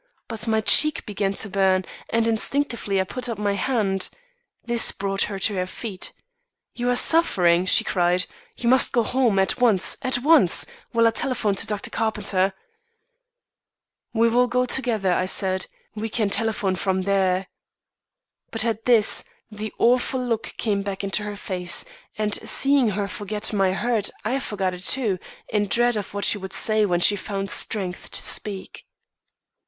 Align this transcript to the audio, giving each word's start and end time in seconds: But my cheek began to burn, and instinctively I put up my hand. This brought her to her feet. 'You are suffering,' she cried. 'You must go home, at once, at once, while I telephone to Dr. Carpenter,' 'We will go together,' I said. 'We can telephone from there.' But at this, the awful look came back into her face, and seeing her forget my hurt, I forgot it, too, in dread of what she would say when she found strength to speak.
But 0.27 0.47
my 0.47 0.61
cheek 0.61 1.05
began 1.05 1.35
to 1.35 1.47
burn, 1.49 1.85
and 2.09 2.27
instinctively 2.27 2.99
I 2.99 3.03
put 3.03 3.29
up 3.29 3.37
my 3.37 3.53
hand. 3.53 4.09
This 4.63 4.91
brought 4.91 5.21
her 5.29 5.37
to 5.37 5.53
her 5.53 5.67
feet. 5.67 6.11
'You 6.73 6.89
are 6.89 6.95
suffering,' 6.95 7.67
she 7.67 7.83
cried. 7.83 8.25
'You 8.57 8.67
must 8.67 8.93
go 8.93 9.03
home, 9.03 9.37
at 9.37 9.61
once, 9.61 9.97
at 10.01 10.17
once, 10.23 10.65
while 10.91 11.05
I 11.07 11.11
telephone 11.11 11.53
to 11.53 11.67
Dr. 11.67 11.91
Carpenter,' 11.91 12.51
'We 14.15 14.29
will 14.29 14.47
go 14.47 14.65
together,' 14.65 15.13
I 15.13 15.27
said. 15.27 15.67
'We 15.93 16.09
can 16.09 16.31
telephone 16.31 16.75
from 16.75 17.03
there.' 17.03 17.45
But 18.49 18.65
at 18.65 18.85
this, 18.85 19.23
the 19.51 19.71
awful 19.77 20.19
look 20.25 20.55
came 20.57 20.81
back 20.81 21.03
into 21.03 21.21
her 21.21 21.35
face, 21.35 21.85
and 22.17 22.33
seeing 22.43 22.89
her 22.89 23.07
forget 23.07 23.53
my 23.53 23.73
hurt, 23.73 24.09
I 24.25 24.39
forgot 24.39 24.73
it, 24.73 24.81
too, 24.83 25.19
in 25.47 25.67
dread 25.67 25.95
of 25.95 26.15
what 26.15 26.25
she 26.25 26.39
would 26.39 26.53
say 26.53 26.87
when 26.87 27.01
she 27.01 27.15
found 27.15 27.51
strength 27.51 28.09
to 28.09 28.23
speak. 28.23 28.87